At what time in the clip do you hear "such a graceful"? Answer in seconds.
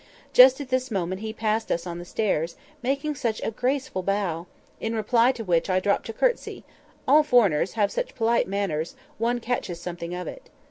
3.13-4.01